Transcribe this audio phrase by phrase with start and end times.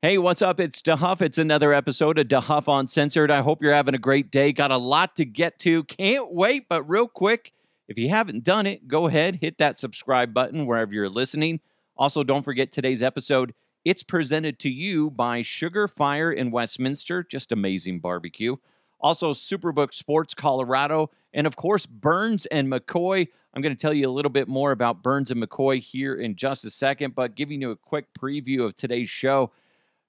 [0.00, 0.60] Hey, what's up?
[0.60, 1.20] It's DeHuff.
[1.22, 3.32] It's another episode of DeHuff Uncensored.
[3.32, 4.52] I hope you're having a great day.
[4.52, 5.82] Got a lot to get to.
[5.82, 7.52] Can't wait, but real quick,
[7.88, 11.58] if you haven't done it, go ahead, hit that subscribe button wherever you're listening.
[11.96, 13.54] Also, don't forget today's episode.
[13.84, 18.54] It's presented to you by Sugar Fire in Westminster, just amazing barbecue.
[19.00, 23.26] Also, Superbook Sports Colorado, and of course, Burns and McCoy.
[23.52, 26.36] I'm going to tell you a little bit more about Burns and McCoy here in
[26.36, 29.50] just a second, but giving you a quick preview of today's show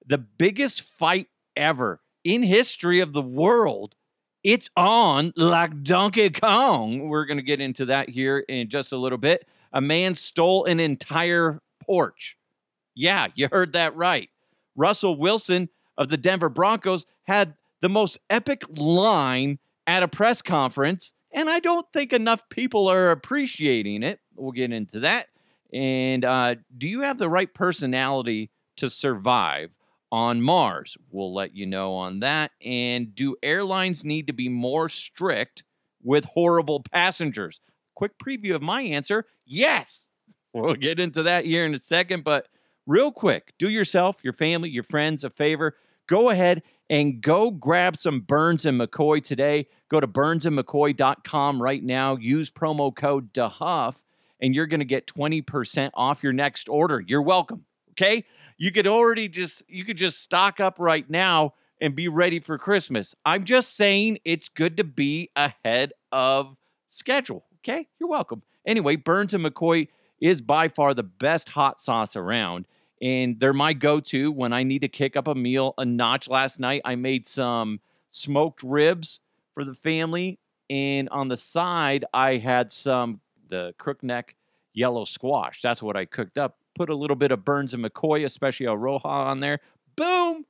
[0.06, 3.96] the biggest fight ever in history of the world.
[4.44, 7.10] It's on like Donkey Kong.
[7.10, 9.48] We're going to get into that here in just a little bit.
[9.74, 12.38] A man stole an entire porch.
[12.96, 14.30] Yeah, you heard that right.
[14.76, 21.14] Russell Wilson of the Denver Broncos had the most epic line at a press conference,
[21.32, 24.20] and I don't think enough people are appreciating it.
[24.36, 25.28] We'll get into that.
[25.74, 29.70] And uh, do you have the right personality to survive?
[30.12, 30.98] On Mars.
[31.12, 32.52] We'll let you know on that.
[32.64, 35.64] And do airlines need to be more strict
[36.04, 37.60] with horrible passengers?
[37.96, 40.06] Quick preview of my answer yes.
[40.52, 42.24] We'll get into that here in a second.
[42.24, 42.48] But
[42.88, 45.76] real quick, do yourself, your family, your friends a favor.
[46.08, 49.68] Go ahead and go grab some Burns and McCoy today.
[49.90, 52.16] Go to burnsandmccoy.com right now.
[52.16, 53.98] Use promo code DeHuff,
[54.42, 57.00] and you're going to get 20% off your next order.
[57.06, 57.64] You're welcome.
[58.00, 58.24] Okay
[58.60, 62.58] you could already just you could just stock up right now and be ready for
[62.58, 63.16] Christmas.
[63.26, 67.46] I'm just saying it's good to be ahead of schedule.
[67.62, 68.44] Okay, you're welcome.
[68.68, 69.88] Anyway, Burns and McCoy
[70.22, 72.66] is by far the best hot sauce around.
[73.02, 76.28] And they're my go to when I need to kick up a meal a notch.
[76.28, 77.80] Last night, I made some
[78.12, 79.22] smoked ribs
[79.54, 80.38] for the family.
[80.70, 84.32] And on the side, I had some, the crookneck
[84.74, 85.62] yellow squash.
[85.62, 88.70] That's what I cooked up put a little bit of Burns and McCoy, especially a
[88.70, 89.60] Roja on there.
[89.98, 90.46] Boom!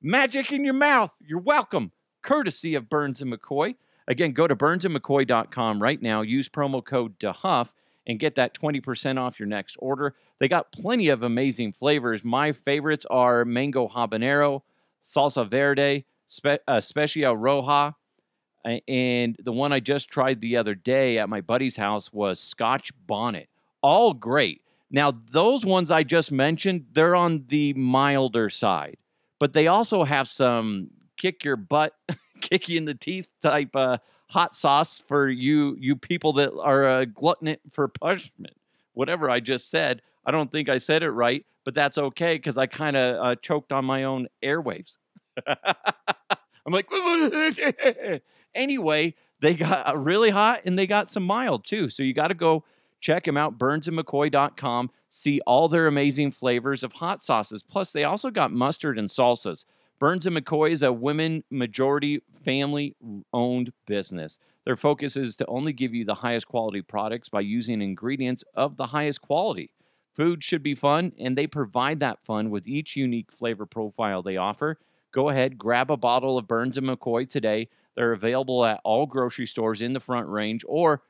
[0.00, 1.12] Magic in your mouth.
[1.20, 1.92] You're welcome.
[2.22, 3.74] Courtesy of Burns and McCoy.
[4.08, 6.22] Again, go to burnsandmccoy.com right now.
[6.22, 7.68] Use promo code DeHuff
[8.06, 10.14] and get that 20% off your next order.
[10.38, 12.24] They got plenty of amazing flavors.
[12.24, 14.62] My favorites are mango habanero,
[15.04, 17.94] salsa verde, spe- uh, roja,
[18.88, 22.92] and the one I just tried the other day at my buddy's house was Scotch
[23.06, 23.50] bonnet.
[23.82, 24.62] All great.
[24.90, 28.96] Now, those ones I just mentioned, they're on the milder side,
[29.40, 31.92] but they also have some kick your butt,
[32.40, 33.98] kick you in the teeth type uh,
[34.30, 38.54] hot sauce for you you people that are uh, glutton for punishment.
[38.92, 42.56] Whatever I just said, I don't think I said it right, but that's okay because
[42.56, 44.96] I kind of uh, choked on my own airwaves.
[46.66, 46.88] I'm like,
[48.54, 51.90] anyway, they got really hot and they got some mild too.
[51.90, 52.64] So you got to go
[53.00, 54.90] Check them out, burnsandmccoy.com.
[55.10, 57.62] See all their amazing flavors of hot sauces.
[57.62, 59.64] Plus, they also got mustard and salsas.
[59.98, 62.94] Burns and McCoy is a women majority family
[63.32, 64.38] owned business.
[64.64, 68.76] Their focus is to only give you the highest quality products by using ingredients of
[68.76, 69.70] the highest quality.
[70.14, 74.36] Food should be fun, and they provide that fun with each unique flavor profile they
[74.36, 74.78] offer.
[75.12, 77.68] Go ahead, grab a bottle of Burns and McCoy today.
[77.94, 81.02] They're available at all grocery stores in the front range or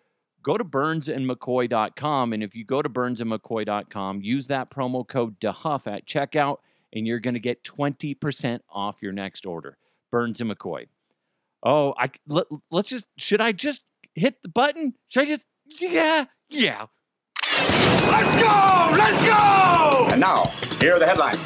[0.46, 2.32] go to burnsandmccoy.com.
[2.32, 6.58] And if you go to burnsandmccoy.com, use that promo code DeHuff at checkout,
[6.92, 9.76] and you're going to get 20% off your next order.
[10.12, 10.86] Burns and McCoy.
[11.64, 13.82] Oh, I let, let's just should I just
[14.14, 14.94] hit the button?
[15.08, 15.42] Should I just
[15.80, 16.86] yeah, yeah.
[17.42, 18.92] Let's go!
[18.96, 20.08] Let's go!
[20.12, 20.44] And now,
[20.80, 21.38] here are the headlines.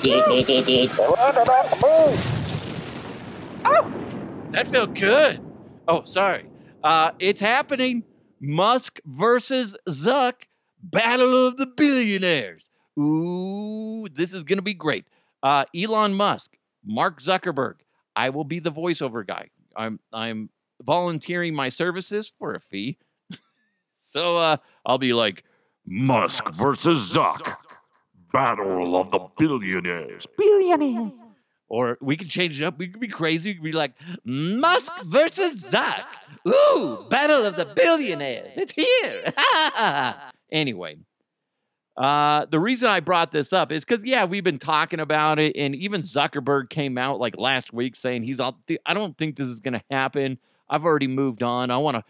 [3.65, 5.41] oh, that felt good.
[5.89, 6.45] Oh, sorry.
[6.85, 8.05] Uh, it's happening.
[8.41, 10.35] Musk versus Zuck,
[10.83, 12.65] Battle of the Billionaires.
[12.99, 15.07] Ooh, this is going to be great.
[15.43, 17.75] Uh, Elon Musk, Mark Zuckerberg.
[18.17, 19.49] I will be the voiceover guy.
[19.77, 20.51] I'm I'm
[20.83, 22.99] volunteering my services for a fee.
[23.95, 25.45] so uh, I'll be like
[25.87, 27.55] Musk versus Zuck,
[28.33, 30.27] Battle of the Billionaires.
[30.37, 31.13] Billionaires.
[31.69, 32.79] Or we can change it up.
[32.79, 33.51] We could be crazy.
[33.51, 33.93] We could be like
[34.25, 36.05] Musk versus Zuck.
[36.49, 38.53] Ooh, Battle of the Billionaires.
[38.57, 39.33] It's here.
[40.53, 40.97] anyway,
[41.97, 45.55] uh, the reason I brought this up is because, yeah, we've been talking about it.
[45.57, 49.49] And even Zuckerberg came out like last week saying he's all, I don't think this
[49.49, 50.39] is going to happen.
[50.69, 51.71] I've already moved on.
[51.71, 52.05] I want to,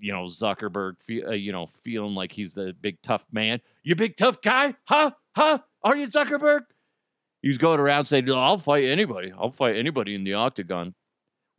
[0.00, 0.94] you know, Zuckerberg,
[1.26, 3.60] uh, you know, feeling like he's the big tough man.
[3.84, 4.74] You big tough guy?
[4.84, 5.12] Huh?
[5.36, 5.58] Huh?
[5.84, 6.62] Are you Zuckerberg?
[7.42, 9.32] He's going around saying, I'll fight anybody.
[9.38, 10.94] I'll fight anybody in the octagon.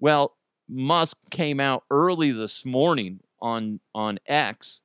[0.02, 0.36] Well,
[0.70, 4.82] Musk came out early this morning on, on X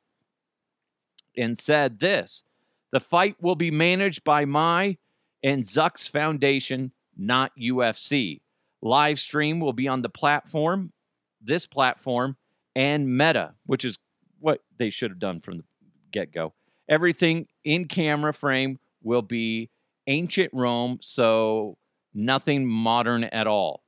[1.37, 2.44] and said this
[2.93, 4.99] the fight will be managed by my
[5.43, 8.40] and Zuck's foundation, not UFC.
[8.81, 10.93] Live stream will be on the platform,
[11.40, 12.37] this platform,
[12.76, 13.99] and Meta, which is
[14.38, 15.64] what they should have done from the
[16.11, 16.52] get go.
[16.88, 19.70] Everything in camera frame will be
[20.06, 21.79] ancient Rome, so
[22.12, 23.81] nothing modern at all.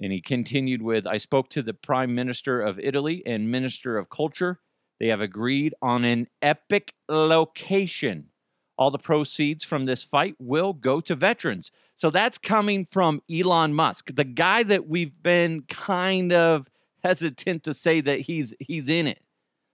[0.00, 4.10] And he continued with I spoke to the Prime Minister of Italy and Minister of
[4.10, 4.60] Culture.
[5.00, 8.26] They have agreed on an epic location.
[8.76, 11.70] All the proceeds from this fight will go to veterans.
[11.94, 16.68] So that's coming from Elon Musk, the guy that we've been kind of
[17.04, 19.22] hesitant to say that he's he's in it.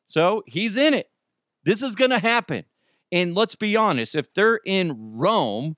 [0.07, 1.09] So he's in it.
[1.65, 2.65] This is going to happen.
[3.13, 5.77] And let's be honest, if they're in Rome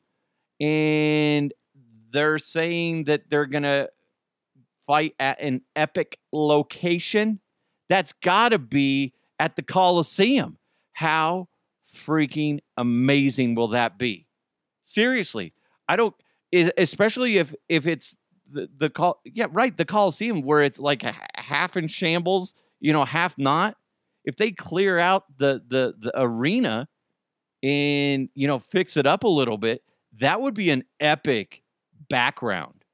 [0.61, 1.53] and
[2.13, 3.89] they're saying that they're going to
[4.87, 7.41] fight at an epic location,
[7.89, 10.59] that's got to be at the Colosseum.
[10.93, 11.49] How
[11.95, 14.27] freaking amazing will that be?
[14.83, 15.53] Seriously,
[15.89, 16.15] I don't
[16.51, 18.17] is especially if if it's
[18.51, 21.03] the the call yeah right the Coliseum where it's like
[21.35, 23.77] half in shambles, you know, half not.
[24.25, 26.89] If they clear out the the the arena
[27.63, 29.83] and you know fix it up a little bit,
[30.21, 31.63] that would be an epic
[32.09, 32.85] background.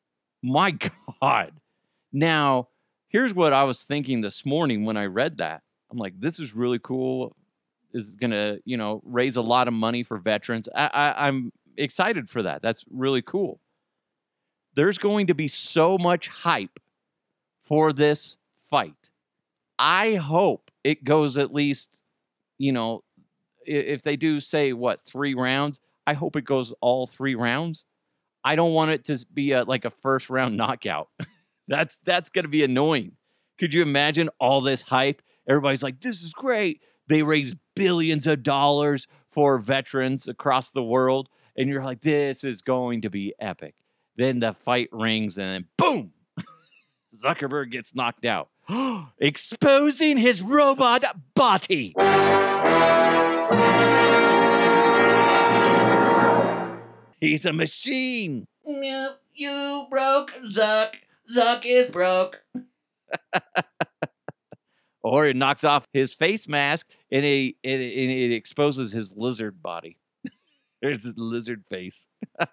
[0.43, 0.71] My
[1.21, 1.53] God.
[2.19, 2.67] Now,
[3.07, 5.63] here's what I was thinking this morning when I read that.
[5.89, 7.37] I'm like, this is really cool.
[7.93, 10.69] This is gonna, you know, raise a lot of money for veterans.
[10.75, 12.61] I, I, I'm excited for that.
[12.61, 13.61] That's really cool.
[14.75, 16.81] There's going to be so much hype
[17.63, 18.37] for this
[18.69, 19.11] fight.
[19.79, 22.03] I hope it goes at least,
[22.59, 23.05] you know,
[23.65, 27.85] if they do say what three rounds, I hope it goes all three rounds.
[28.43, 31.11] I don't want it to be a, like a first round knockout.
[31.69, 33.13] that's that's going to be annoying.
[33.59, 35.23] Could you imagine all this hype?
[35.49, 41.29] Everybody's like, "This is great." They raise billions of dollars for veterans across the world,
[41.57, 43.75] and you're like, "This is going to be epic."
[44.17, 46.13] Then the fight rings, and then boom,
[47.15, 48.49] Zuckerberg gets knocked out,
[49.19, 51.05] exposing his robot
[51.35, 51.95] body.
[57.21, 58.47] He's a machine.
[58.65, 60.95] No, you broke, Zuck.
[61.35, 62.43] Zuck is broke.
[65.03, 69.97] Or it knocks off his face mask and, and it, it exposes his lizard body.
[70.83, 72.07] There's his lizard face.
[72.39, 72.47] I,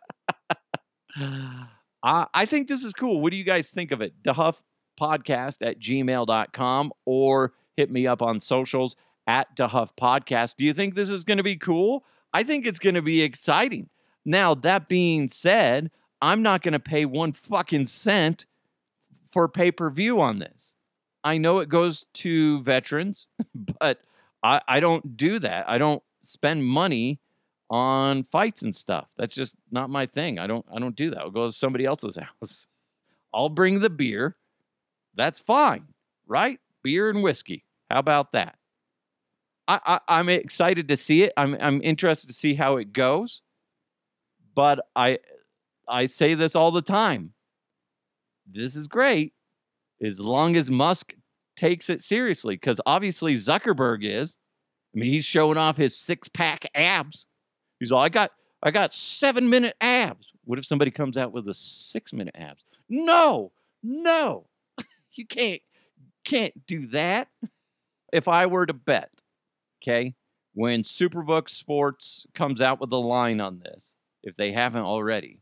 [2.03, 3.19] uh, I think this is cool.
[3.19, 4.23] What do you guys think of it?
[4.23, 4.57] DeHuff
[4.99, 8.95] podcast at gmail.com or hit me up on socials
[9.27, 10.55] at DeHuff Podcast.
[10.55, 12.05] Do you think this is going to be cool?
[12.31, 13.89] I think it's going to be exciting.
[14.23, 15.91] Now, that being said,
[16.21, 18.45] I'm not going to pay one fucking cent
[19.35, 20.75] for pay per view on this.
[21.25, 23.27] I know it goes to veterans,
[23.79, 23.99] but
[24.41, 25.67] I, I don't do that.
[25.69, 27.19] I don't spend money
[27.69, 29.07] on fights and stuff.
[29.17, 30.39] That's just not my thing.
[30.39, 31.19] I don't I don't do that.
[31.19, 32.67] I'll go to somebody else's house.
[33.33, 34.37] I'll bring the beer.
[35.15, 35.87] That's fine,
[36.27, 36.61] right?
[36.81, 37.65] Beer and whiskey.
[37.91, 38.55] How about that?
[39.67, 41.33] I, I I'm excited to see it.
[41.35, 43.41] I'm I'm interested to see how it goes.
[44.55, 45.19] But I
[45.89, 47.34] I say this all the time.
[48.45, 49.33] This is great
[50.01, 51.13] as long as Musk
[51.55, 54.37] takes it seriously, because obviously Zuckerberg is.
[54.93, 57.25] I mean, he's showing off his six pack abs.
[57.79, 58.31] He's all, I got,
[58.63, 60.27] I got seven minute abs.
[60.45, 62.63] What if somebody comes out with a six minute abs?
[62.87, 63.51] No,
[63.83, 64.45] no,
[65.13, 65.61] you can't,
[66.23, 67.27] can't do that.
[68.13, 69.09] If I were to bet,
[69.83, 70.13] okay,
[70.53, 75.39] when Superbook Sports comes out with a line on this, if they haven't already,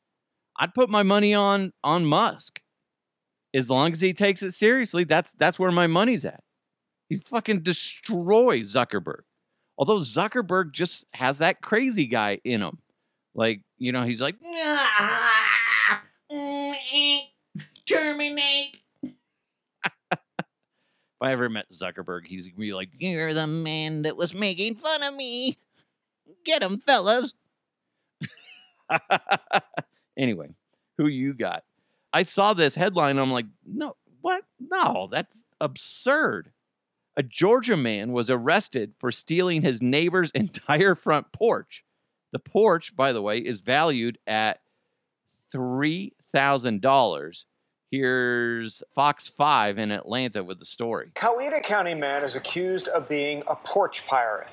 [0.60, 2.63] I'd put my money on on Musk
[3.54, 6.44] as long as he takes it seriously, that's that's where my money's at.
[7.10, 9.22] He fucking destroys Zuckerberg.
[9.78, 12.80] Although Zuckerberg just has that crazy guy in him.
[13.36, 14.36] Like, you know, he's like,
[17.86, 18.82] Terminate.
[19.04, 20.20] if
[21.22, 25.04] I ever met Zuckerberg, he's gonna be like, You're the man that was making fun
[25.04, 25.58] of me.
[26.46, 27.34] Get him, fellas.
[30.18, 30.50] anyway,
[30.98, 31.64] who you got?
[32.14, 33.18] I saw this headline.
[33.18, 34.44] I'm like, no, what?
[34.60, 36.52] No, that's absurd.
[37.18, 41.84] A Georgia man was arrested for stealing his neighbor's entire front porch.
[42.32, 44.60] The porch, by the way, is valued at
[45.54, 47.44] $3,000.
[47.92, 51.12] Here's Fox 5 in Atlanta with the story.
[51.14, 54.48] Coweta County man is accused of being a porch pirate.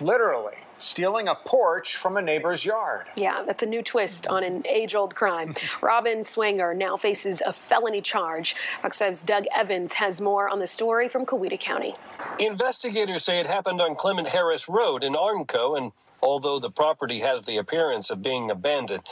[0.00, 3.06] Literally stealing a porch from a neighbor's yard.
[3.16, 5.54] Yeah, that's a new twist on an age old crime.
[5.82, 8.56] Robin Swanger now faces a felony charge.
[8.82, 11.94] Fox 5's Doug Evans has more on the story from Coweta County.
[12.38, 17.42] Investigators say it happened on Clement Harris Road in Armco, and although the property has
[17.42, 19.02] the appearance of being abandoned,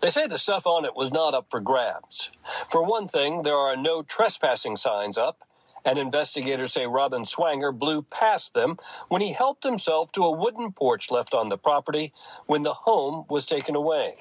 [0.00, 2.30] they say the stuff on it was not up for grabs.
[2.70, 5.45] For one thing, there are no trespassing signs up,
[5.86, 8.76] and investigators say Robin Swanger blew past them
[9.08, 12.12] when he helped himself to a wooden porch left on the property
[12.46, 14.16] when the home was taken away.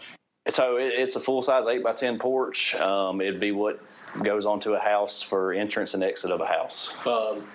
[0.48, 2.76] So it's a full size eight by ten porch.
[2.76, 3.82] Um, it'd be what
[4.24, 6.94] goes onto a house for entrance and exit of a house.
[7.08, 7.48] Um,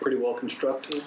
[0.00, 1.02] pretty well constructed.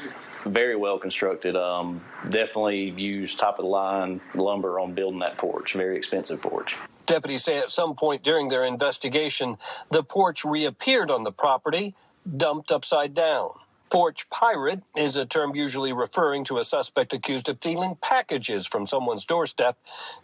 [0.45, 1.55] Very well constructed.
[1.55, 5.73] Um, definitely used top of the line lumber on building that porch.
[5.73, 6.77] Very expensive porch.
[7.07, 9.57] Deputies say at some point during their investigation,
[9.89, 11.95] the porch reappeared on the property,
[12.37, 13.51] dumped upside down.
[13.89, 18.85] Porch pirate is a term usually referring to a suspect accused of stealing packages from
[18.85, 19.77] someone's doorstep.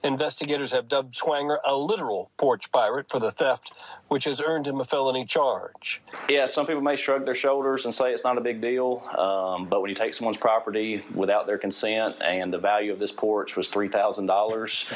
[0.04, 3.74] Investigators have dubbed Swanger a literal porch pirate for the theft,
[4.08, 6.02] which has earned him a felony charge.
[6.28, 9.68] Yeah, some people may shrug their shoulders and say it's not a big deal, um,
[9.70, 13.56] but when you take someone's property without their consent and the value of this porch
[13.56, 14.92] was $3,000,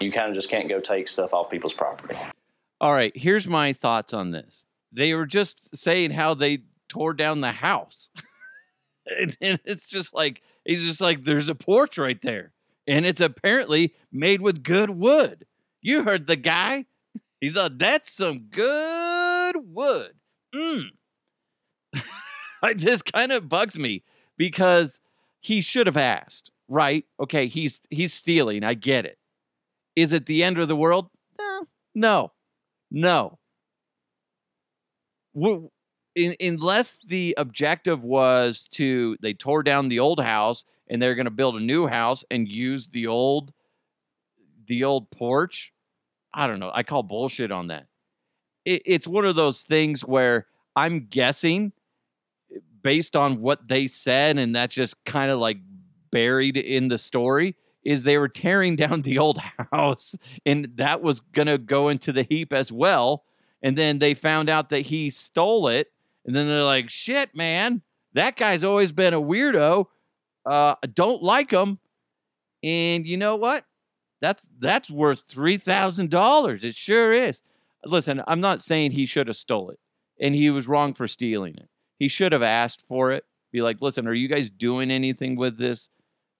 [0.00, 2.16] you kind of just can't go take stuff off people's property.
[2.80, 4.64] All right, here's my thoughts on this.
[4.92, 8.10] They were just saying how they tore down the house.
[9.18, 12.52] and, it's just like, he's just like, there's a porch right there.
[12.86, 15.46] And it's apparently made with good wood.
[15.80, 16.86] You heard the guy.
[17.40, 20.12] He's like, that's some good wood.
[20.54, 20.90] Mm.
[22.76, 24.02] just kind of bugs me
[24.36, 25.00] because
[25.40, 27.04] he should have asked, right?
[27.18, 28.62] Okay, he's he's stealing.
[28.62, 29.18] I get it.
[29.96, 31.08] Is it the end of the world?
[31.38, 32.32] No, no,
[32.90, 33.38] no.
[35.34, 41.26] In, unless the objective was to they tore down the old house and they're going
[41.26, 43.52] to build a new house and use the old
[44.66, 45.72] the old porch
[46.34, 47.86] i don't know i call bullshit on that.
[48.64, 51.72] It, it's one of those things where i'm guessing
[52.52, 55.58] eh, based on what they said and that's just kind of like
[56.10, 59.38] buried in the story is they were tearing down the old
[59.72, 63.22] house and that was going to go into the heap as well
[63.62, 65.92] and then they found out that he stole it
[66.24, 67.82] and then they're like shit man
[68.14, 69.86] that guy's always been a weirdo.
[70.46, 71.78] Uh I don't like him.
[72.62, 73.64] And you know what?
[74.20, 77.42] That's that's worth $3000 it sure is.
[77.84, 79.78] Listen i'm not saying he should have stole it
[80.20, 81.68] and he was wrong for stealing it.
[81.98, 83.24] He should have asked for it.
[83.52, 85.90] Be like listen are you guys doing anything with this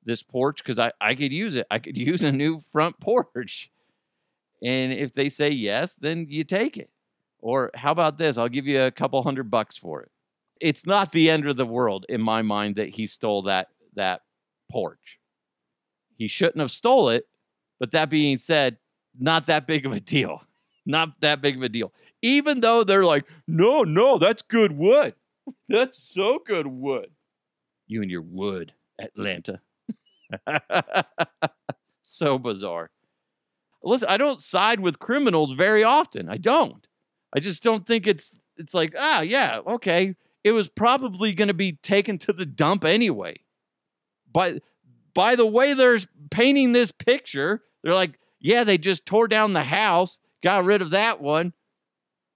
[0.04, 0.62] this porch?
[0.62, 1.66] Because I, I could use it.
[1.70, 3.70] I could use a new front porch.
[4.62, 6.90] And if they say yes then you take it
[7.40, 8.38] or how about this?
[8.38, 10.10] I'll give you a couple hundred bucks for it.
[10.60, 14.22] It's not the end of the world in my mind that he stole that that
[14.70, 15.18] porch.
[16.16, 17.26] He shouldn't have stole it
[17.80, 18.76] but that being said
[19.18, 20.42] not that big of a deal.
[20.86, 21.92] Not that big of a deal.
[22.22, 25.14] Even though they're like no no that's good wood.
[25.68, 27.10] That's so good wood.
[27.86, 29.60] You and your wood atlanta.
[32.02, 32.90] So bizarre.
[33.84, 36.28] Listen i don't side with criminals very often.
[36.28, 36.86] I don't
[37.34, 40.14] i just don't think it's it's like ah yeah okay.
[40.42, 43.40] It was probably going to be taken to the dump anyway.
[44.32, 44.62] But
[45.12, 45.98] by the way they're
[46.30, 50.90] painting this picture they're like yeah they just tore down the house got rid of
[50.90, 51.52] that one.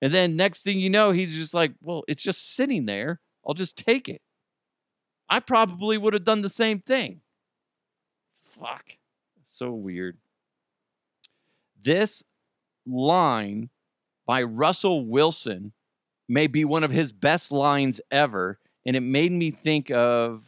[0.03, 3.21] And then next thing you know he's just like well it's just sitting there.
[3.47, 4.23] I'll just take it.
[5.29, 7.21] I probably would have done the same thing.
[8.41, 8.97] Fuck.
[9.47, 10.19] So weird.
[11.83, 12.25] This
[12.87, 13.71] line
[14.27, 15.73] by Russell Wilson
[16.29, 18.59] may be one of his best lines ever.
[18.87, 20.47] And it made me think of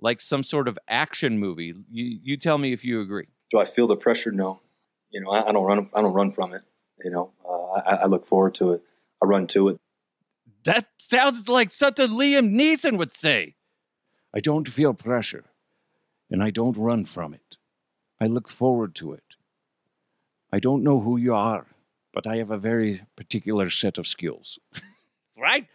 [0.00, 1.74] like some sort of action movie.
[1.90, 3.28] You, you tell me if you agree.
[3.50, 4.32] Do I feel the pressure?
[4.32, 4.60] No.
[5.10, 5.90] You know, I, I don't run.
[5.94, 6.64] I don't run from it.
[7.04, 8.82] You know, uh, I, I look forward to it.
[9.22, 9.80] I run to it.
[10.64, 13.54] That sounds like something Liam Neeson would say.
[14.34, 15.44] I don't feel pressure,
[16.30, 17.56] and I don't run from it.
[18.20, 19.36] I look forward to it.
[20.52, 21.66] I don't know who you are,
[22.16, 24.58] but I have a very particular set of skills.
[25.38, 25.66] right?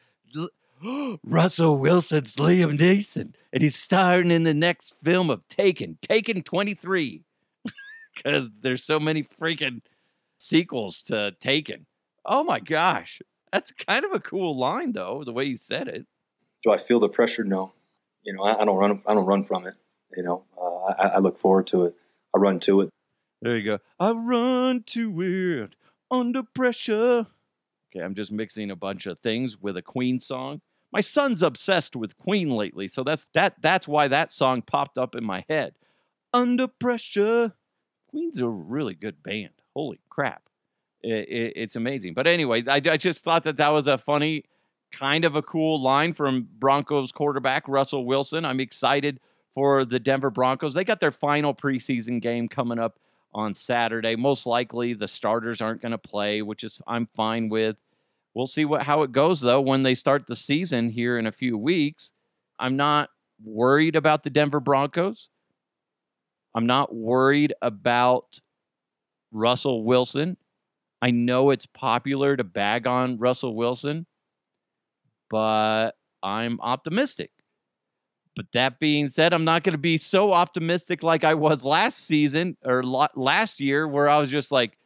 [1.24, 7.24] Russell Wilson's Liam Neeson, and he's starring in the next film of Taken, Taken 23.
[8.16, 9.82] Because there's so many freaking
[10.40, 11.86] sequels to Taken.
[12.26, 13.22] Oh my gosh.
[13.54, 16.08] That's kind of a cool line, though, the way you said it.
[16.64, 17.44] Do I feel the pressure?
[17.44, 17.72] No.
[18.24, 19.02] You know, I, I don't run.
[19.06, 19.76] I don't run from it.
[20.18, 21.96] You know, uh, I, I look forward to it.
[22.36, 22.90] I run to it.
[23.42, 23.80] There you go.
[24.00, 25.76] I run to it
[26.12, 27.26] under pressure.
[27.90, 30.62] Okay, I'm just mixing a bunch of things with a Queen song.
[30.94, 35.16] My son's obsessed with Queen lately, so that's that that's why that song popped up
[35.16, 35.74] in my head.
[36.34, 37.54] Under pressure.
[38.10, 39.54] Queen's a really good band.
[39.74, 40.44] Holy crap.
[41.02, 42.14] It, it, it's amazing.
[42.14, 44.44] But anyway, I, I just thought that that was a funny,
[44.92, 48.44] kind of a cool line from Broncos quarterback Russell Wilson.
[48.46, 49.20] I'm excited
[49.54, 50.74] for the Denver Broncos.
[50.74, 53.00] They got their final preseason game coming up
[53.34, 54.16] on Saturday.
[54.16, 57.78] Most likely the starters aren't going to play, which is I'm fine with.
[58.34, 61.32] We'll see what how it goes though when they start the season here in a
[61.32, 62.14] few weeks.
[62.60, 63.10] I'm not
[63.44, 65.30] worried about the Denver Broncos.
[66.54, 68.40] I'm not worried about
[69.32, 70.38] Russell Wilson.
[71.02, 74.06] I know it's popular to bag on Russell Wilson,
[75.30, 77.32] but I'm optimistic.
[78.36, 82.06] But that being said, I'm not going to be so optimistic like I was last
[82.06, 84.78] season or lo- last year, where I was just like,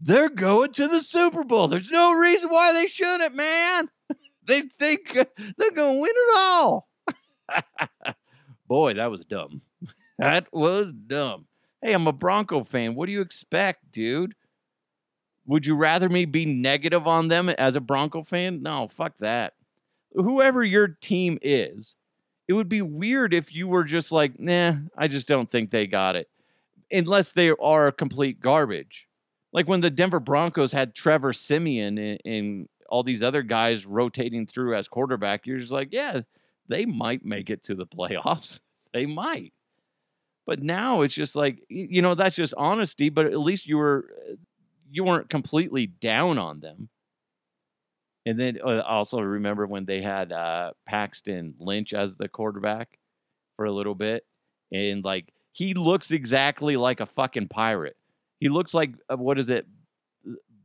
[0.00, 1.68] they're going to the Super Bowl.
[1.68, 3.88] There's no reason why they shouldn't, man.
[4.46, 6.88] they think they're going to win it all.
[8.68, 9.62] Boy, that was dumb.
[10.18, 11.46] That was dumb.
[11.80, 12.94] Hey, I'm a Bronco fan.
[12.94, 14.34] What do you expect, dude?
[15.46, 18.62] Would you rather me be negative on them as a Bronco fan?
[18.62, 19.54] No, fuck that.
[20.12, 21.96] Whoever your team is,
[22.52, 25.86] it would be weird if you were just like, nah, I just don't think they
[25.86, 26.28] got it.
[26.90, 29.08] Unless they are complete garbage.
[29.54, 34.46] Like when the Denver Broncos had Trevor Siemian and, and all these other guys rotating
[34.46, 36.20] through as quarterback, you're just like, yeah,
[36.68, 38.60] they might make it to the playoffs.
[38.92, 39.54] They might.
[40.46, 44.04] But now it's just like, you know, that's just honesty, but at least you were
[44.30, 44.34] uh,
[44.90, 46.90] you weren't completely down on them.
[48.24, 52.98] And then uh, also remember when they had uh, Paxton Lynch as the quarterback
[53.56, 54.24] for a little bit,
[54.70, 57.96] and like he looks exactly like a fucking pirate.
[58.38, 59.66] He looks like uh, what is it,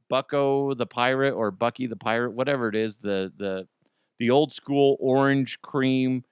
[0.10, 2.98] Bucko the pirate or Bucky the pirate, whatever it is.
[2.98, 3.68] The the
[4.20, 6.24] the old school orange cream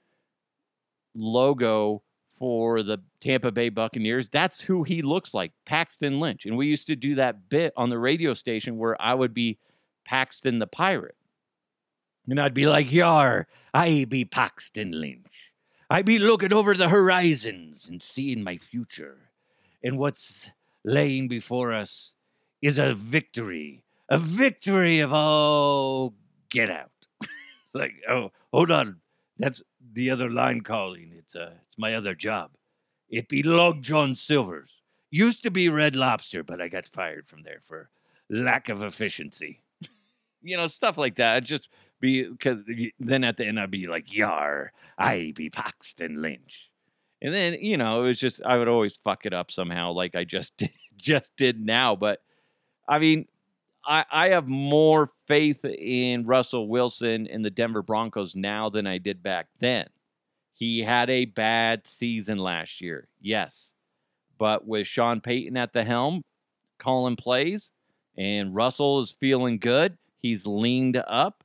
[1.16, 2.04] logo
[2.38, 4.30] for the Tampa Bay Buccaneers.
[4.30, 6.46] That's who he looks like, Paxton Lynch.
[6.46, 9.58] And we used to do that bit on the radio station where I would be
[10.06, 11.18] Paxton the pirate.
[12.28, 15.52] And I'd be like, Yar, I be Paxton Lynch.
[15.90, 19.30] I be looking over the horizons and seeing my future.
[19.84, 20.50] And what's
[20.84, 22.14] laying before us
[22.62, 23.84] is a victory.
[24.10, 26.14] A victory of oh
[26.50, 26.92] get out.
[27.74, 28.98] like, oh, hold on.
[29.38, 29.62] That's
[29.94, 31.12] the other line calling.
[31.16, 32.52] It's uh it's my other job.
[33.10, 34.72] It be Long John Silver's.
[35.12, 37.90] Used to be Red Lobster, but I got fired from there for
[38.30, 39.62] lack of efficiency.
[40.46, 41.36] You know, stuff like that.
[41.36, 42.60] I'd just be because
[43.00, 46.70] then at the end I'd be like, "Yar, I be Paxton Lynch,"
[47.22, 50.16] and then you know it was just I would always fuck it up somehow, like
[50.16, 51.96] I just did, just did now.
[51.96, 52.22] But
[52.88, 53.28] I mean,
[53.86, 59.00] I I have more faith in Russell Wilson and the Denver Broncos now than I
[59.00, 59.88] did back then.
[60.54, 63.74] He had a bad season last year, yes.
[64.38, 66.24] But with Sean Payton at the helm,
[66.78, 67.72] calling plays,
[68.18, 71.44] and Russell is feeling good, he's leaned up,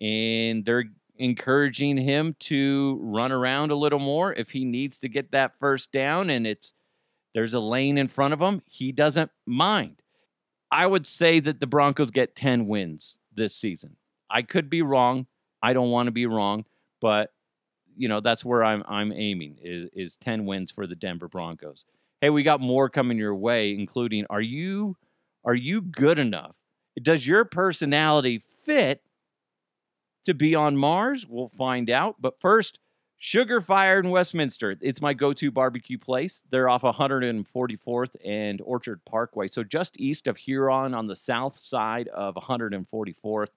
[0.00, 0.84] and they're
[1.16, 5.92] encouraging him to run around a little more if he needs to get that first
[5.92, 6.72] down and it's
[7.34, 9.96] there's a lane in front of him, he doesn't mind.
[10.70, 13.96] I would say that the Broncos get 10 wins this season.
[14.30, 15.26] I could be wrong.
[15.62, 16.64] I don't want to be wrong,
[17.00, 17.32] but
[17.96, 21.84] you know that's where I'm I'm aiming is is 10 wins for the Denver Broncos.
[22.20, 24.96] Hey, we got more coming your way including are you
[25.44, 26.56] are you good enough?
[27.02, 29.02] Does your personality fit
[30.24, 31.26] to be on Mars?
[31.28, 32.16] We'll find out.
[32.20, 32.78] But first,
[33.16, 34.76] Sugar Fire in Westminster.
[34.80, 36.42] It's my go-to barbecue place.
[36.50, 39.48] They're off 144th and Orchard Parkway.
[39.48, 43.48] So just east of Huron on the south side of 144th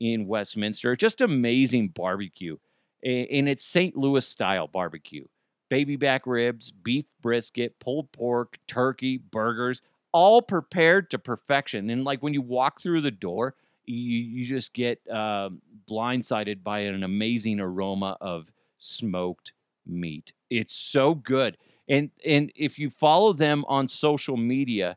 [0.00, 0.96] in Westminster.
[0.96, 2.56] Just amazing barbecue
[3.04, 3.96] and it's St.
[3.96, 5.26] Louis style barbecue.
[5.68, 9.82] Baby back ribs, beef brisket, pulled pork, turkey, burgers,
[10.14, 11.90] all prepared to perfection.
[11.90, 15.50] And like when you walk through the door, you, you just get uh,
[15.90, 18.46] blindsided by an amazing aroma of
[18.78, 19.52] smoked
[19.84, 20.32] meat.
[20.48, 21.58] It's so good.
[21.88, 24.96] And and if you follow them on social media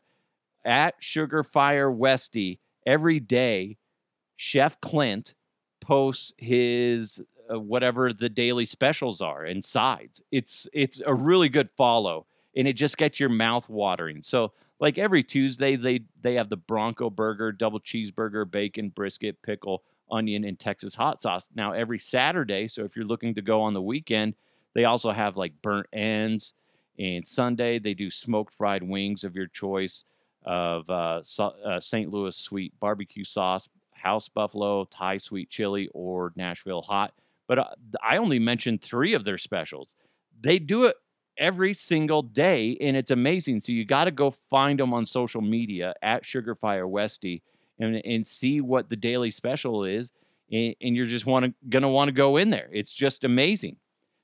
[0.64, 3.78] at Sugar Fire Westy every day,
[4.38, 5.34] Chef Clint
[5.82, 10.22] posts his uh, whatever the daily specials are and sides.
[10.32, 14.22] It's it's a really good follow, and it just gets your mouth watering.
[14.24, 19.84] So like every Tuesday, they they have the Bronco Burger, double cheeseburger, bacon, brisket, pickle,
[20.12, 21.50] onion, and Texas hot sauce.
[21.56, 24.36] Now every Saturday, so if you're looking to go on the weekend,
[24.74, 26.54] they also have like burnt ends.
[27.00, 30.04] And Sunday they do smoked fried wings of your choice
[30.44, 32.10] of uh, so, uh, St.
[32.12, 37.14] Louis sweet barbecue sauce, house buffalo, Thai sweet chili, or Nashville hot
[37.48, 37.66] but uh,
[38.04, 39.96] I only mentioned three of their specials.
[40.40, 40.98] They do it
[41.38, 43.60] every single day, and it's amazing.
[43.62, 47.42] So you got to go find them on social media at Sugarfire Westy
[47.80, 50.12] and and see what the daily special is,
[50.52, 52.70] and, and you're just want to gonna want to go in there.
[52.72, 53.78] It's just amazing.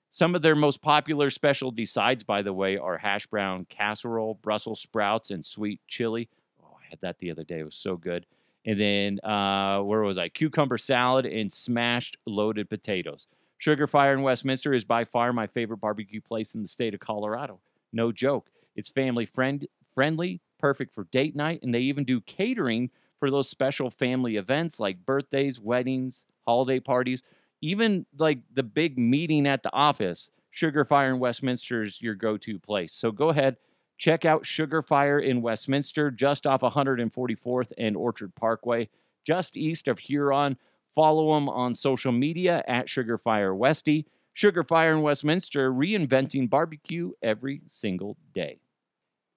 [0.09, 4.79] Some of their most popular specialty sides, by the way, are hash brown casserole, Brussels
[4.79, 6.29] sprouts, and sweet chili.
[6.63, 7.59] Oh, I had that the other day.
[7.59, 8.27] It was so good.
[8.65, 10.29] And then uh, where was I?
[10.29, 13.25] Cucumber salad and smashed loaded potatoes.
[13.63, 16.99] Sugar Fire in Westminster is by far my favorite barbecue place in the state of
[16.99, 17.61] Colorado.
[17.93, 18.49] No joke.
[18.75, 23.47] It's family friend friendly, perfect for date night, and they even do catering for those
[23.47, 27.21] special family events like birthdays, weddings, holiday parties
[27.61, 32.35] even like the big meeting at the office, Sugar Fire in Westminster is your go
[32.35, 32.91] to place.
[32.91, 33.55] So go ahead,
[33.97, 38.89] check out Sugar Fire in Westminster, just off 144th and Orchard Parkway,
[39.23, 40.57] just east of Huron.
[40.95, 44.05] Follow them on social media at Sugar Fire Westy.
[44.33, 48.59] Sugar Fire in Westminster, reinventing barbecue every single day.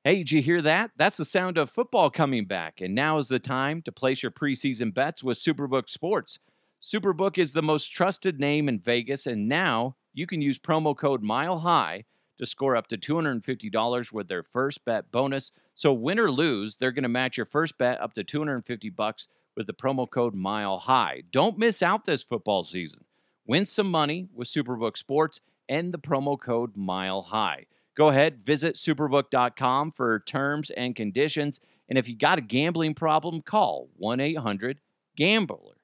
[0.05, 0.92] Hey, did you hear that?
[0.97, 2.81] That's the sound of football coming back.
[2.81, 6.38] And now is the time to place your preseason bets with Superbook Sports.
[6.81, 11.23] Superbook is the most trusted name in Vegas, and now you can use promo code
[11.23, 12.05] Mile High
[12.38, 15.51] to score up to $250 with their first bet bonus.
[15.75, 19.27] So win or lose, they're going to match your first bet up to 250 bucks
[19.57, 21.23] with the promo code Mile High.
[21.31, 23.05] Don't miss out this football season.
[23.47, 27.66] Win some money with Superbook Sports and the promo code Mile High.
[27.97, 31.61] Go ahead, visit superbook.com for terms and conditions.
[31.88, 34.79] And if you got a gambling problem, call 1 800
[35.16, 35.77] Gambler.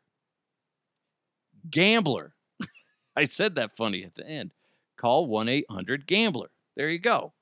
[1.70, 2.34] Gambler.
[3.16, 4.52] I said that funny at the end.
[4.96, 6.50] Call 1 800 Gambler.
[6.76, 7.32] There you go.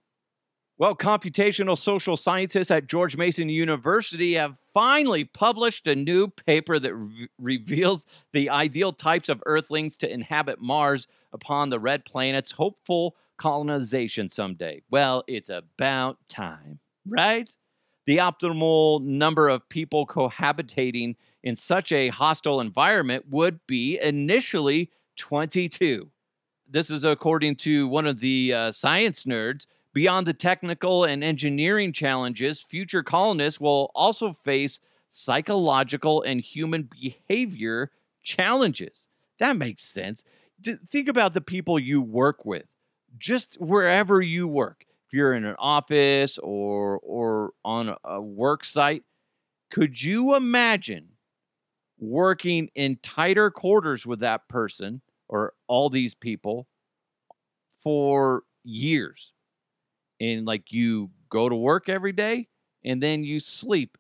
[0.81, 6.95] Well, computational social scientists at George Mason University have finally published a new paper that
[6.95, 13.15] re- reveals the ideal types of Earthlings to inhabit Mars upon the red planet's hopeful
[13.37, 14.81] colonization someday.
[14.91, 17.55] Well, it's about time, right?
[18.07, 26.11] The optimal number of people cohabitating in such a hostile environment would be initially 22.
[26.67, 29.67] This is according to one of the uh, science nerds.
[29.93, 37.91] Beyond the technical and engineering challenges, future colonists will also face psychological and human behavior
[38.23, 39.09] challenges.
[39.39, 40.23] That makes sense.
[40.61, 42.67] D- think about the people you work with,
[43.19, 44.85] just wherever you work.
[45.07, 49.03] If you're in an office or or on a work site,
[49.73, 51.09] could you imagine
[52.01, 56.67] working in tighter quarters with that person or all these people
[57.83, 59.33] for years.
[60.21, 62.49] And like you go to work every day
[62.85, 63.97] and then you sleep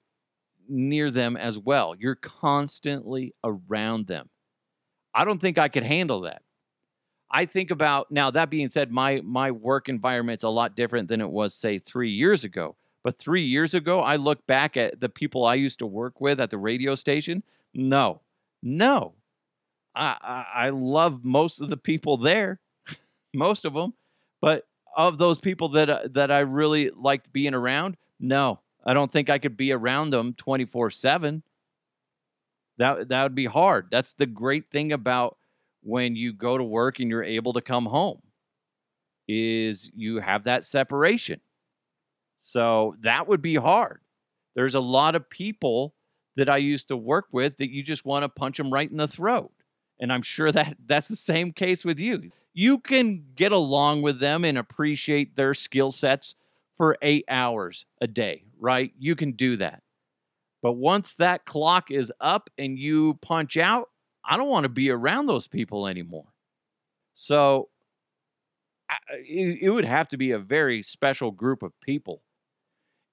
[0.68, 1.94] near them as well.
[1.98, 4.28] You're constantly around them.
[5.14, 6.42] I don't think I could handle that.
[7.30, 11.20] I think about now that being said my my work environment's a lot different than
[11.20, 12.76] it was say 3 years ago.
[13.02, 16.40] But 3 years ago I look back at the people I used to work with
[16.40, 17.42] at the radio station
[17.74, 18.20] no,
[18.62, 19.14] no.
[19.94, 22.60] I, I, I love most of the people there,
[23.34, 23.94] most of them,
[24.40, 29.10] but of those people that uh, that I really liked being around, no, I don't
[29.10, 31.42] think I could be around them twenty four seven.
[32.78, 33.88] That that would be hard.
[33.90, 35.36] That's the great thing about
[35.82, 38.20] when you go to work and you're able to come home
[39.28, 41.40] is you have that separation.
[42.38, 44.00] So that would be hard.
[44.54, 45.94] There's a lot of people
[46.36, 48.96] that I used to work with that you just want to punch them right in
[48.96, 49.52] the throat.
[50.00, 52.32] And I'm sure that that's the same case with you.
[52.52, 56.34] You can get along with them and appreciate their skill sets
[56.76, 58.92] for eight hours a day, right?
[58.98, 59.82] You can do that.
[60.62, 63.88] But once that clock is up and you punch out,
[64.24, 66.26] I don't want to be around those people anymore.
[67.14, 67.68] So
[69.12, 72.22] it would have to be a very special group of people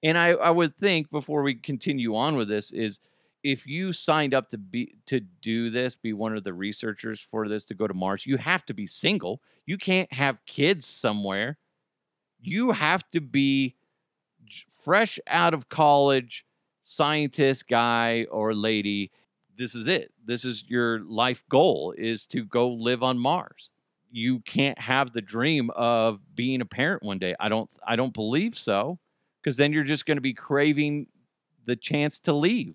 [0.02, 3.00] and I, I would think before we continue on with this is
[3.42, 7.48] if you signed up to be to do this, be one of the researchers for
[7.48, 9.40] this to go to Mars, you have to be single.
[9.66, 11.58] You can't have kids somewhere.
[12.40, 13.76] You have to be
[14.82, 16.46] fresh out of college,
[16.82, 19.10] scientist guy or lady.
[19.56, 20.12] This is it.
[20.24, 23.70] This is your life goal is to go live on Mars.
[24.10, 27.34] You can't have the dream of being a parent one day.
[27.38, 28.98] I don't I don't believe so
[29.42, 31.08] because then you're just going to be craving
[31.66, 32.74] the chance to leave.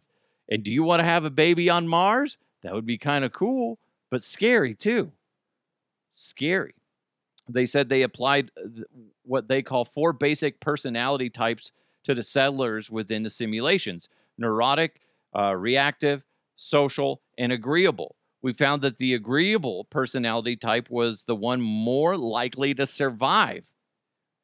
[0.49, 2.37] And do you want to have a baby on Mars?
[2.63, 3.79] That would be kind of cool,
[4.09, 5.11] but scary too.
[6.11, 6.75] Scary.
[7.49, 8.83] They said they applied uh,
[9.23, 11.71] what they call four basic personality types
[12.05, 14.99] to the settlers within the simulations neurotic,
[15.37, 16.23] uh, reactive,
[16.55, 18.15] social, and agreeable.
[18.41, 23.63] We found that the agreeable personality type was the one more likely to survive.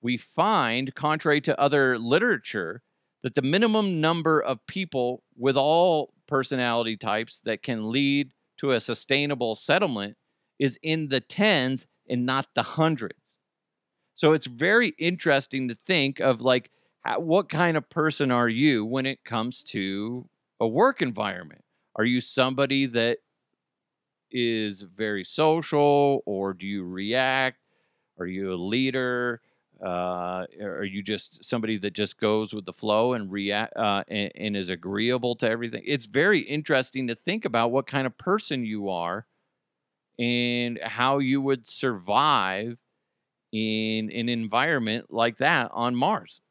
[0.01, 2.81] We find, contrary to other literature,
[3.23, 8.79] that the minimum number of people with all personality types that can lead to a
[8.79, 10.15] sustainable settlement
[10.58, 13.38] is in the tens and not the hundreds.
[14.15, 16.71] So it's very interesting to think of like
[17.17, 20.27] what kind of person are you when it comes to
[20.60, 21.63] a work environment?
[21.95, 23.19] Are you somebody that
[24.32, 27.58] is very social or do you react?
[28.19, 29.41] Are you a leader?
[29.83, 34.31] Uh, are you just somebody that just goes with the flow and react uh, and,
[34.35, 35.83] and is agreeable to everything?
[35.85, 39.25] It's very interesting to think about what kind of person you are
[40.17, 42.77] and how you would survive
[43.51, 46.41] in an environment like that on Mars.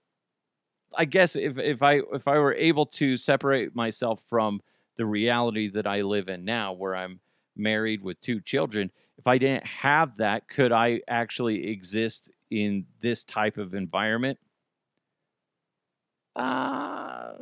[0.96, 4.62] I guess if if I if I were able to separate myself from
[4.96, 7.20] the reality that I live in now, where I'm
[7.54, 13.24] married with two children, if I didn't have that, could I actually exist in this
[13.24, 14.38] type of environment?
[16.36, 17.32] Uh,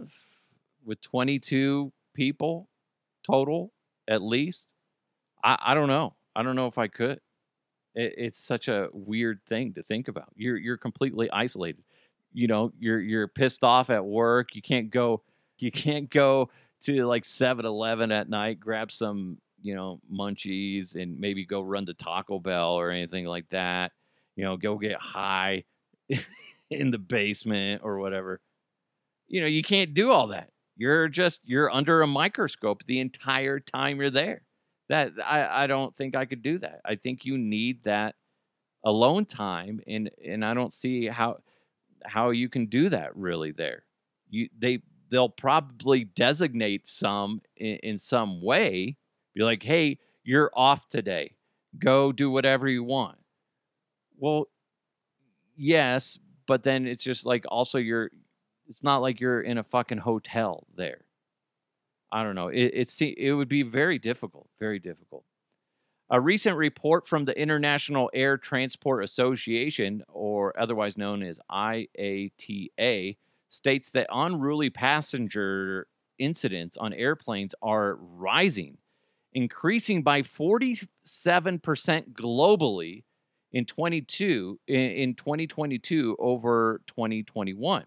[0.85, 2.69] with 22 people
[3.27, 3.73] total,
[4.09, 4.73] at least,
[5.45, 6.15] I, I don't know.
[6.35, 7.21] I don't know if I could.
[7.95, 10.29] It, it's such a weird thing to think about.
[10.35, 11.83] You're you're completely isolated.
[12.33, 14.55] You know, you're you're pissed off at work.
[14.55, 15.23] You can't go.
[15.59, 16.51] You can't go
[16.83, 21.95] to like 7-Eleven at night, grab some you know munchies, and maybe go run to
[21.95, 23.93] Taco Bell or anything like that.
[24.37, 25.65] You know, go get high
[26.71, 28.41] in the basement or whatever.
[29.29, 30.51] You know, you can't do all that.
[30.77, 34.43] You're just you're under a microscope the entire time you're there
[34.89, 36.81] that I, I don't think I could do that.
[36.85, 38.15] I think you need that
[38.85, 41.39] alone time and and I don't see how
[42.05, 43.85] how you can do that really there.
[44.29, 48.97] You they they'll probably designate some in, in some way.
[49.35, 51.37] Be like, hey, you're off today.
[51.79, 53.19] Go do whatever you want.
[54.19, 54.49] Well,
[55.57, 58.11] yes, but then it's just like also you're
[58.67, 61.05] it's not like you're in a fucking hotel there.
[62.11, 62.49] I don't know.
[62.49, 65.25] It, it's it would be very difficult, very difficult.
[66.09, 73.17] A recent report from the International Air Transport Association, or otherwise known as IATA,
[73.49, 78.79] states that unruly passenger incidents on airplanes are rising,
[79.33, 80.87] increasing by 47%
[82.13, 83.03] globally
[83.53, 87.85] in 22 in 2022 over 2021.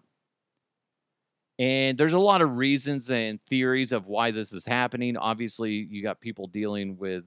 [1.58, 5.18] And there's a lot of reasons and theories of why this is happening.
[5.18, 7.24] Obviously, you got people dealing with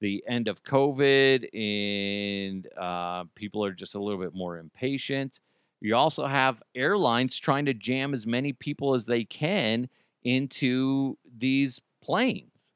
[0.00, 5.40] the end of COVID, and uh, people are just a little bit more impatient.
[5.80, 9.88] You also have airlines trying to jam as many people as they can
[10.24, 12.72] into these planes,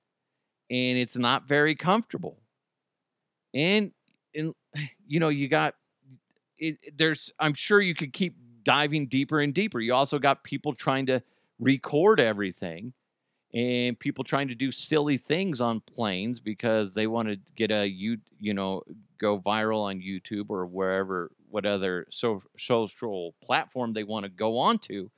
[0.70, 2.42] and it's not very comfortable.
[3.54, 3.92] And,
[4.34, 4.54] and
[5.06, 5.74] you know, you got
[6.58, 9.80] it, there's, I'm sure you could keep diving deeper and deeper.
[9.80, 11.22] You also got people trying to
[11.58, 12.92] record everything
[13.52, 17.86] and people trying to do silly things on planes because they want to get a
[17.86, 18.82] you you know
[19.18, 24.58] go viral on YouTube or wherever what other so, social platform they want to go
[24.58, 25.10] on to.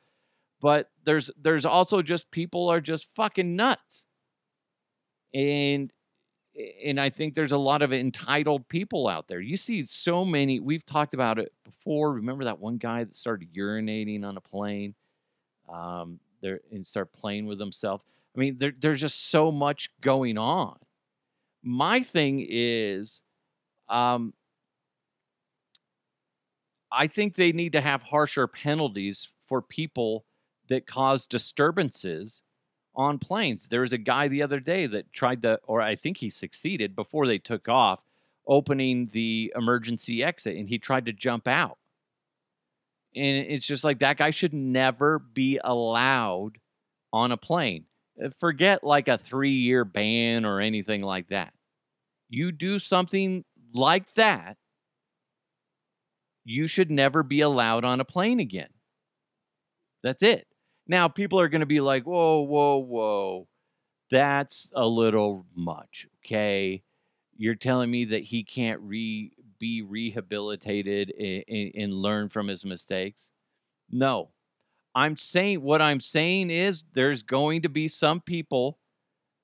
[0.60, 4.06] But there's there's also just people are just fucking nuts.
[5.34, 5.92] And
[6.84, 9.40] and I think there's a lot of entitled people out there.
[9.40, 12.12] You see so many, we've talked about it before.
[12.12, 14.94] Remember that one guy that started urinating on a plane
[15.72, 18.02] um, there and start playing with himself?
[18.36, 20.76] I mean, there, there's just so much going on.
[21.62, 23.22] My thing is,
[23.88, 24.34] um,
[26.90, 30.26] I think they need to have harsher penalties for people
[30.68, 32.42] that cause disturbances
[32.94, 33.68] on planes.
[33.68, 36.94] There was a guy the other day that tried to, or I think he succeeded
[36.94, 38.02] before they took off,
[38.46, 41.78] opening the emergency exit and he tried to jump out.
[43.14, 46.58] And it's just like that guy should never be allowed
[47.12, 47.84] on a plane.
[48.22, 51.52] Uh, forget like a three year ban or anything like that.
[52.30, 54.56] You do something like that,
[56.44, 58.68] you should never be allowed on a plane again.
[60.02, 60.46] That's it.
[60.92, 63.48] Now, people are going to be like, whoa, whoa, whoa.
[64.10, 66.06] That's a little much.
[66.18, 66.82] Okay.
[67.34, 73.30] You're telling me that he can't re- be rehabilitated and, and, learn from his mistakes?
[73.90, 74.32] No.
[74.94, 78.78] I'm saying what I'm saying is there's going to be some people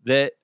[0.05, 0.35] that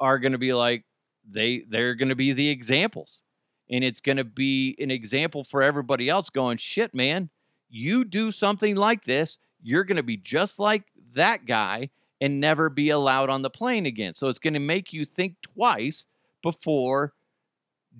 [0.00, 0.82] are going to be like
[1.30, 3.22] they they're going to be the examples
[3.70, 7.30] and it's going to be an example for everybody else going shit man
[7.68, 11.90] you do something like this you're going to be just like that guy
[12.20, 14.14] and never be allowed on the plane again.
[14.14, 16.06] So it's going to make you think twice
[16.42, 17.12] before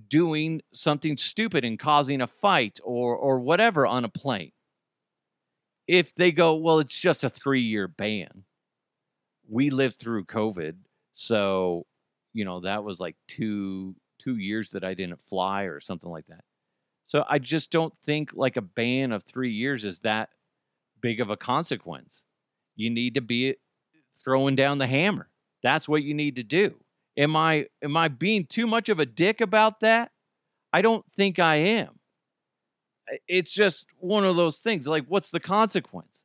[0.08, 4.52] doing something stupid and causing a fight or or whatever on a plane.
[5.86, 8.44] If they go, well, it's just a 3-year ban.
[9.48, 10.76] We lived through COVID,
[11.14, 11.86] so
[12.34, 16.26] you know, that was like 2 2 years that I didn't fly or something like
[16.26, 16.44] that.
[17.04, 20.28] So I just don't think like a ban of 3 years is that
[21.00, 22.22] big of a consequence.
[22.76, 23.56] You need to be
[24.22, 25.28] throwing down the hammer.
[25.62, 26.76] That's what you need to do.
[27.16, 30.12] Am I am I being too much of a dick about that?
[30.72, 31.98] I don't think I am.
[33.26, 34.86] It's just one of those things.
[34.86, 36.24] Like, what's the consequence?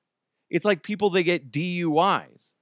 [0.49, 2.53] It's like people that get DUIs.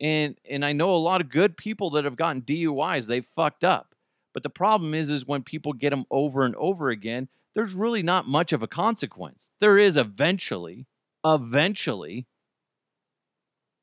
[0.00, 3.64] And and I know a lot of good people that have gotten DUIs, they fucked
[3.64, 3.94] up.
[4.32, 8.02] But the problem is is when people get them over and over again, there's really
[8.02, 9.50] not much of a consequence.
[9.60, 10.86] There is eventually,
[11.24, 12.26] eventually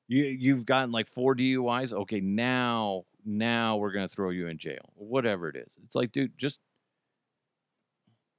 [0.08, 1.94] you you've gotten like four DUIs.
[1.94, 4.92] Okay, now now we're gonna throw you in jail.
[4.96, 5.70] Whatever it is.
[5.86, 6.60] It's like, dude, just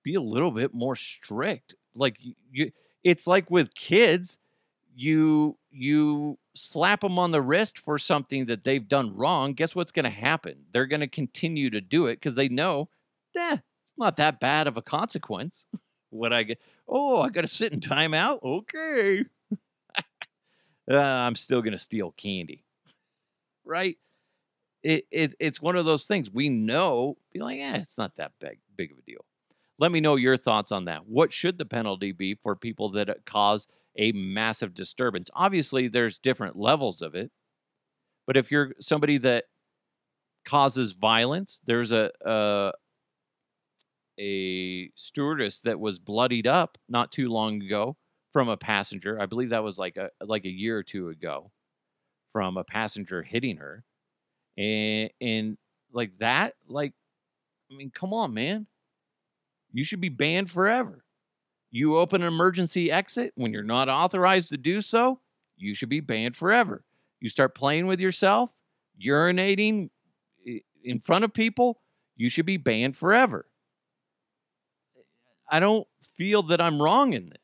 [0.02, 1.74] be a little bit more strict.
[1.94, 2.16] Like
[2.50, 2.72] you,
[3.04, 4.38] it's like with kids,
[4.94, 9.54] you you slap them on the wrist for something that they've done wrong.
[9.54, 10.64] Guess what's gonna happen?
[10.72, 12.88] They're gonna continue to do it because they know,
[13.36, 13.58] eh,
[13.96, 15.66] not that bad of a consequence.
[16.10, 16.58] what I get?
[16.92, 18.42] Oh, I got to sit in timeout.
[18.42, 19.24] Okay
[20.90, 22.64] uh, I'm still going to steal candy.
[23.64, 23.96] Right?
[24.82, 28.32] It, it, it's one of those things we know, be like, yeah, it's not that
[28.40, 29.24] big, big of a deal.
[29.78, 31.06] Let me know your thoughts on that.
[31.06, 35.30] What should the penalty be for people that uh, cause a massive disturbance?
[35.34, 37.30] Obviously, there's different levels of it.
[38.26, 39.44] But if you're somebody that
[40.44, 42.72] causes violence, there's a, a
[44.20, 47.96] a stewardess that was bloodied up not too long ago
[48.32, 49.20] from a passenger.
[49.20, 51.50] I believe that was like a like a year or two ago
[52.32, 53.84] from a passenger hitting her.
[54.58, 55.58] And and
[55.92, 56.92] like that, like
[57.70, 58.66] I mean, come on, man.
[59.72, 61.04] You should be banned forever.
[61.70, 65.20] You open an emergency exit when you're not authorized to do so,
[65.56, 66.84] you should be banned forever.
[67.20, 68.50] You start playing with yourself,
[69.00, 69.90] urinating
[70.82, 71.80] in front of people,
[72.16, 73.46] you should be banned forever.
[75.50, 75.86] I don't
[76.16, 77.38] feel that I'm wrong in this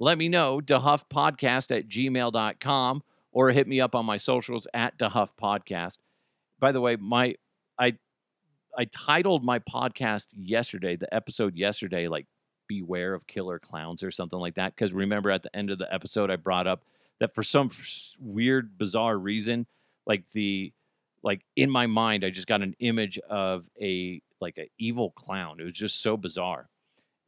[0.00, 5.28] let me know, dehuffpodcast at gmail.com or hit me up on my socials at dehuff
[5.40, 5.98] podcast.
[6.58, 7.36] By the way, my
[7.78, 7.92] I
[8.76, 12.26] I titled my podcast yesterday, the episode yesterday, like
[12.66, 14.74] beware of killer clowns or something like that.
[14.74, 16.82] Because remember at the end of the episode, I brought up
[17.20, 17.70] that for some
[18.18, 19.66] weird, bizarre reason,
[20.06, 20.72] like the
[21.22, 25.60] like in my mind, I just got an image of a like an evil clown.
[25.60, 26.70] It was just so bizarre.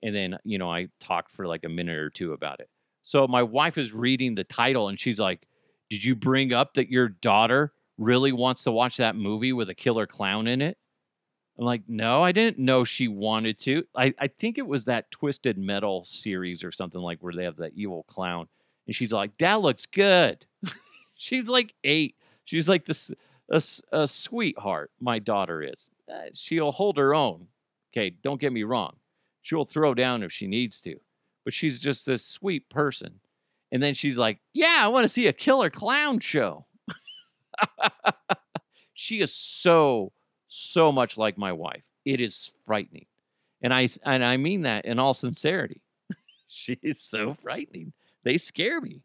[0.03, 2.69] And then, you know, I talked for like a minute or two about it.
[3.05, 5.47] So my wife is reading the title and she's like,
[5.91, 9.75] Did you bring up that your daughter really wants to watch that movie with a
[9.75, 10.77] killer clown in it?
[11.59, 13.85] I'm like, No, I didn't know she wanted to.
[13.97, 17.57] I, I think it was that Twisted Metal series or something like where they have
[17.57, 18.49] that evil clown.
[18.87, 20.47] And she's like, That looks good.
[21.15, 22.17] she's like eight.
[22.45, 23.12] She's like this
[23.51, 23.62] a,
[23.93, 24.91] a sweetheart.
[25.01, 25.91] My daughter is.
[26.12, 27.49] Uh, she'll hold her own.
[27.93, 28.97] Okay, don't get me wrong.
[29.43, 31.01] She'll throw down if she needs to,
[31.45, 33.21] but she's just a sweet person.
[33.73, 36.67] And then she's like, Yeah, I want to see a killer clown show.
[38.95, 40.13] she is so,
[40.49, 41.85] so much like my wife.
[42.05, 43.07] It is frightening.
[43.63, 45.81] And I and I mean that in all sincerity.
[46.49, 47.93] she is so frightening.
[48.25, 49.03] They scare me.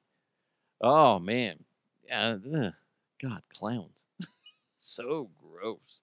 [0.81, 1.63] Oh man.
[2.11, 2.69] Uh, yeah.
[3.21, 4.03] God, clowns.
[4.77, 6.01] so gross.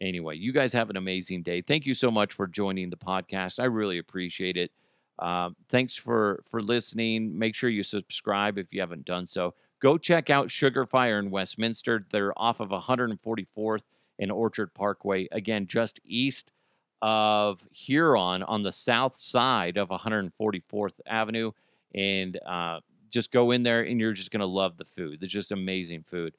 [0.00, 1.62] Anyway, you guys have an amazing day.
[1.62, 3.58] Thank you so much for joining the podcast.
[3.58, 4.70] I really appreciate it.
[5.18, 7.38] Um, thanks for for listening.
[7.38, 9.54] Make sure you subscribe if you haven't done so.
[9.80, 12.06] Go check out Sugar Fire in Westminster.
[12.10, 13.82] They're off of 144th
[14.18, 15.28] and Orchard Parkway.
[15.32, 16.52] Again, just east
[17.02, 21.52] of Huron on the south side of 144th Avenue.
[21.94, 22.80] And uh,
[23.10, 25.22] just go in there and you're just going to love the food.
[25.22, 26.34] It's just amazing food.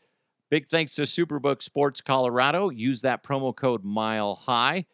[0.49, 2.69] Big thanks to Superbook Sports Colorado.
[2.69, 4.85] Use that promo code Mile High.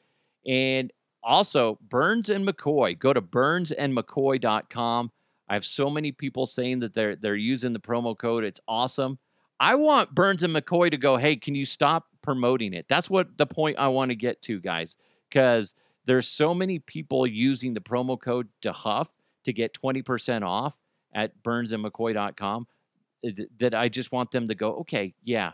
[0.48, 0.92] And
[1.24, 2.98] also, Burns and McCoy.
[2.98, 5.12] Go to burnsandmccoy.com.
[5.48, 8.44] I have so many people saying that they're they're using the promo code.
[8.44, 9.20] It's awesome.
[9.60, 12.88] I want Burns and McCoy to go, hey, can you stop promoting it?
[12.90, 14.98] That's what the point I want to get to, guys,
[15.30, 19.08] because there's so many people using the promo code DeHuff
[19.46, 20.74] to get 20% off
[21.14, 22.68] at burnsandmccoy.com
[23.60, 25.54] that I just want them to go, okay, yeah,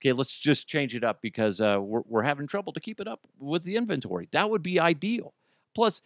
[0.00, 3.08] okay, let's just change it up because uh, we're, we're having trouble to keep it
[3.08, 4.28] up with the inventory.
[4.32, 5.34] That would be ideal.
[5.74, 6.00] Plus,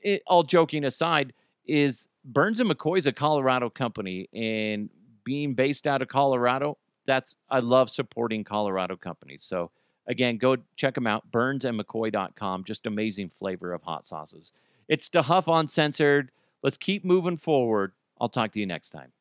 [0.00, 1.32] it, all joking aside,
[1.66, 4.90] is Burns and McCoy is a Colorado company, and
[5.24, 9.44] being based out of Colorado, that's I love supporting Colorado companies.
[9.44, 9.70] So
[10.06, 11.30] again, go check them out.
[11.30, 12.64] BurnsandMcCoy.com.
[12.64, 14.52] Just amazing flavor of hot sauces.
[14.88, 16.30] It's DeHuff Uncensored.
[16.62, 17.92] Let's keep moving forward.
[18.20, 19.12] I'll talk to you next time.